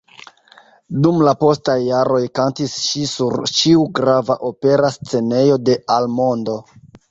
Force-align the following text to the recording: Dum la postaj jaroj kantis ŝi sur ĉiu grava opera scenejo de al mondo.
Dum 1.05 1.19
la 1.27 1.33
postaj 1.43 1.75
jaroj 1.87 2.21
kantis 2.39 2.79
ŝi 2.87 3.05
sur 3.13 3.37
ĉiu 3.61 3.85
grava 4.01 4.41
opera 4.51 4.93
scenejo 4.99 5.63
de 5.71 5.79
al 6.01 6.13
mondo. 6.19 6.61